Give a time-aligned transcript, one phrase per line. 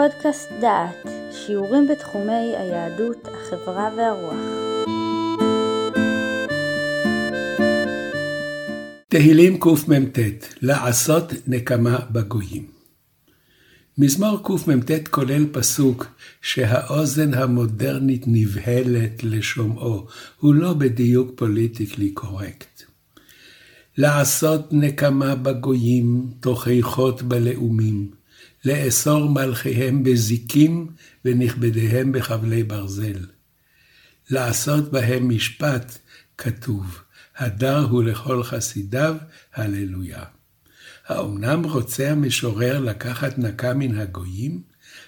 [0.00, 4.34] פודקאסט דעת, שיעורים בתחומי היהדות, החברה והרוח.
[9.08, 10.18] תהילים קמ"ט
[10.62, 12.66] לעשות נקמה בגויים.
[13.98, 16.06] מזמור קמ"ט כולל פסוק
[16.42, 20.06] שהאוזן המודרנית נבהלת לשומעו,
[20.40, 22.82] הוא לא בדיוק פוליטיקלי קורקט.
[23.96, 28.19] לעשות נקמה בגויים, תוכחות בלאומים,
[28.64, 30.86] לאסור מלכיהם בזיקים
[31.24, 33.26] ונכבדיהם בחבלי ברזל.
[34.30, 35.98] לעשות בהם משפט,
[36.38, 37.02] כתוב,
[37.36, 39.16] הדר הוא לכל חסידיו,
[39.54, 40.24] הללויה.
[41.06, 44.62] האומנם רוצה המשורר לקחת נקם מן הגויים?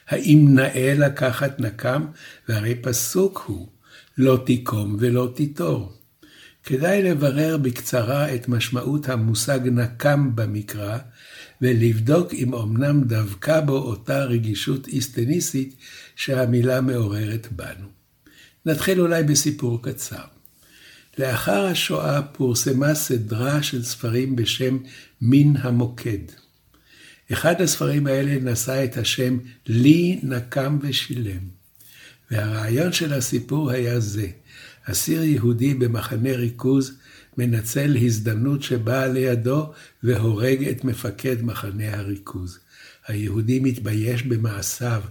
[0.09, 2.07] האם נאה לקחת נקם?
[2.49, 3.69] והרי פסוק הוא,
[4.19, 5.93] לא תיקום ולא תיטור.
[6.65, 10.99] כדאי לברר בקצרה את משמעות המושג נקם במקרא,
[11.63, 15.77] ולבדוק אם אמנם דבקה בו אותה רגישות איסטניסית
[16.17, 17.87] שהמילה מעוררת בנו.
[18.67, 20.25] נתחיל אולי בסיפור קצר.
[21.19, 24.79] לאחר השואה פורסמה סדרה של ספרים בשם
[25.21, 26.19] מן המוקד.
[27.33, 31.41] אחד הספרים האלה נשא את השם לי נקם ושילם.
[32.31, 34.27] והרעיון של הסיפור היה זה,
[34.85, 36.99] אסיר יהודי במחנה ריכוז
[37.39, 42.59] מנצל הזדמנות שבאה לידו והורג את מפקד מחנה הריכוז.
[43.07, 45.03] היהודי מתבייש במעשיו,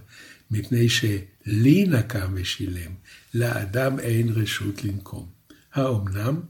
[0.50, 2.92] מפני שלי נקם ושילם,
[3.34, 5.26] לאדם אין רשות לנקום.
[5.74, 6.40] האומנם?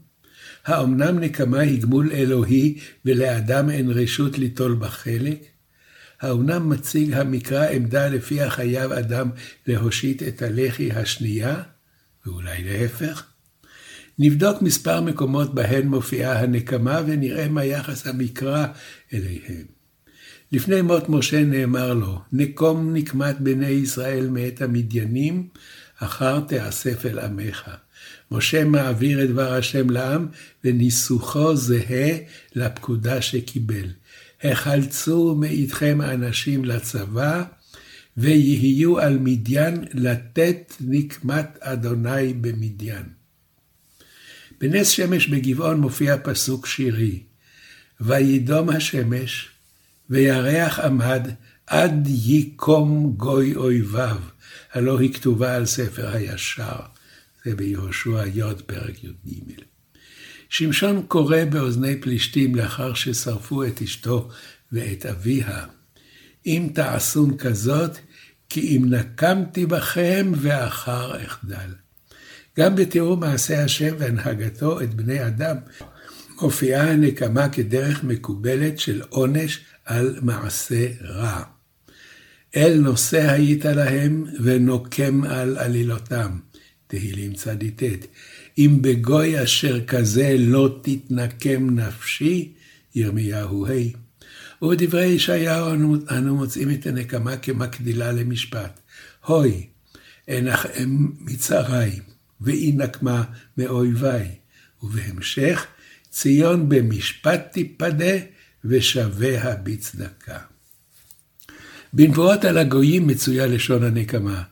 [0.65, 5.43] האומנם נקמה היא גמול אלוהי ולאדם אין רשות ליטול בה חלק?
[6.21, 9.29] האומנם מציג המקרא עמדה לפיה חייב אדם
[9.67, 11.63] להושיט את הלחי השנייה?
[12.25, 13.32] ואולי להפך?
[14.19, 18.65] נבדוק מספר מקומות בהן מופיעה הנקמה ונראה מה יחס המקרא
[19.13, 19.65] אליהם.
[20.51, 25.47] לפני מות משה נאמר לו, נקום נקמת בני ישראל מאת המדיינים,
[25.99, 27.69] אחר תאסף אל עמך.
[28.31, 30.27] משה מעביר את דבר השם לעם,
[30.63, 32.17] וניסוחו זהה
[32.55, 33.87] לפקודה שקיבל.
[34.43, 37.43] החלצו מאיתכם אנשים לצבא,
[38.17, 43.22] ויהיו על מדיין לתת נקמת אדוני במדיין.
[44.63, 47.23] בנס שמש בגבעון מופיע פסוק שירי,
[48.01, 49.49] וידום השמש,
[50.09, 51.27] וירח עמד,
[51.67, 54.17] עד ייקום גוי אויביו,
[54.73, 56.79] הלא היא כתובה על ספר הישר.
[57.45, 59.51] זה ביהושע י, פרק י"ג.
[60.49, 64.29] שמשון קורא באוזני פלישתים לאחר ששרפו את אשתו
[64.71, 65.65] ואת אביה,
[66.45, 67.97] אם תעשון כזאת,
[68.49, 71.82] כי אם נקמתי בכם ואחר אחדל.
[72.59, 75.55] גם בתיאור מעשה השם והנהגתו את בני אדם,
[76.41, 81.43] מופיעה הנקמה כדרך מקובלת של עונש על מעשה רע.
[82.55, 86.39] אל נושא היית להם ונוקם על עלילותם.
[86.87, 87.83] תהילים צ"ט.
[88.57, 92.53] אם בגוי אשר כזה לא תתנקם נפשי,
[92.95, 94.03] ירמיהו ה'.
[94.61, 95.73] ובדברי ישעיהו
[96.11, 98.79] אנו מוצאים את הנקמה כמקדילה למשפט.
[99.25, 99.67] הוי,
[100.29, 101.99] אנחם מצרי,
[102.41, 103.23] ואי נקמה
[103.57, 104.43] מאויבי.
[104.83, 105.67] ובהמשך,
[106.09, 108.13] ציון במשפט תיפדה,
[108.65, 110.39] ושביה בצדקה.
[111.93, 114.43] בנבואות על הגויים מצויה לשון הנקמה,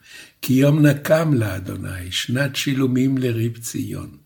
[0.41, 4.17] כי יום נקם לאדוני, שנת שילומים לריב ציון.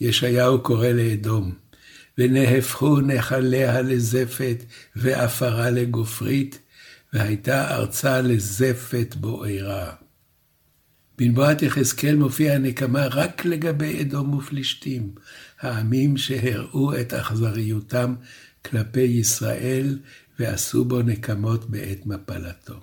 [0.00, 1.52] ישעיהו קורא לאדום,
[2.18, 4.64] ונהפכו נחליה לזפת,
[4.96, 6.58] ועפרה לגופרית,
[7.12, 10.03] והייתה ארצה לזפת בוערה.
[11.18, 15.10] בנבואת יחזקאל מופיע הנקמה רק לגבי אדום ופלישתים,
[15.60, 18.14] העמים שהראו את אכזריותם
[18.64, 19.98] כלפי ישראל
[20.38, 22.80] ועשו בו נקמות בעת מפלתו.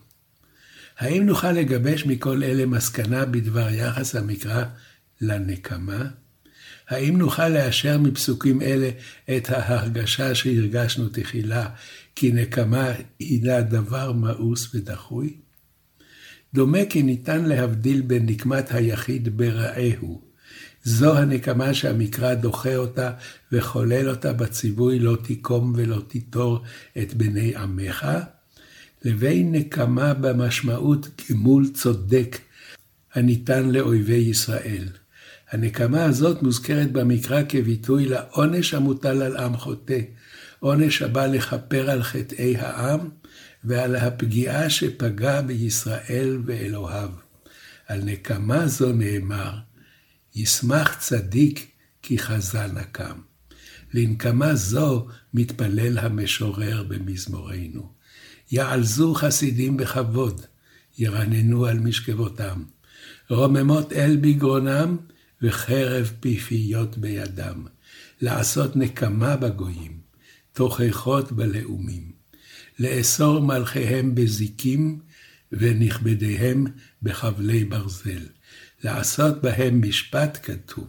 [0.97, 4.63] האם נוכל לגבש מכל אלה מסקנה בדבר יחס המקרא
[5.21, 6.05] לנקמה?
[6.89, 8.89] האם נוכל לאשר מפסוקים אלה
[9.37, 11.69] את ההרגשה שהרגשנו תחילה,
[12.15, 15.37] כי נקמה הינה דבר מאוס ודחוי?
[16.53, 20.21] דומה כי ניתן להבדיל בין נקמת היחיד ברעהו.
[20.83, 23.11] זו הנקמה שהמקרא דוחה אותה
[23.51, 26.61] וחולל אותה בציווי לא תיקום ולא תיטור
[26.97, 28.07] את בני עמך,
[29.03, 32.37] לבין נקמה במשמעות גמול צודק
[33.13, 34.87] הניתן לאויבי ישראל.
[35.51, 39.99] הנקמה הזאת מוזכרת במקרא כביטוי לעונש המוטל על עם חוטא,
[40.63, 43.09] עונש הבא לכפר על חטאי העם
[43.63, 47.09] ועל הפגיעה שפגע בישראל ואלוהיו.
[47.87, 49.57] על נקמה זו נאמר,
[50.35, 51.71] ישמח צדיק
[52.01, 53.19] כי חזה נקם.
[53.93, 57.91] לנקמה זו מתפלל המשורר במזמורנו.
[58.51, 60.41] יעלזו חסידים בכבוד,
[60.97, 62.63] ירננו על משכבותם.
[63.29, 64.97] רוממות אל בגרונם,
[65.41, 67.65] וחרב פיפיות בידם.
[68.21, 70.10] לעשות נקמה בגויים,
[70.53, 72.11] תוכחות בלאומים.
[72.79, 74.99] לאסור מלכיהם בזיקים,
[75.51, 76.65] ונכבדיהם
[77.03, 78.25] בחבלי ברזל.
[78.83, 80.87] לעשות בהם משפט כתוב,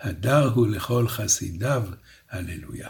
[0.00, 1.82] הדר הוא לכל חסידיו,
[2.30, 2.88] הללויה.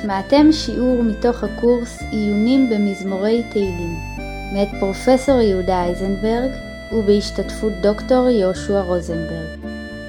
[0.00, 3.96] שמעתם שיעור מתוך הקורס עיונים במזמורי תהילים,
[4.54, 6.50] מאת פרופסור יהודה אייזנברג
[6.92, 9.61] ובהשתתפות דוקטור יהושע רוזנברג.